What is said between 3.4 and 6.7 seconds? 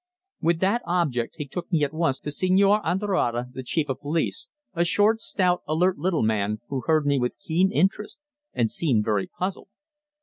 the Chief of Police, a short, stout, alert little man,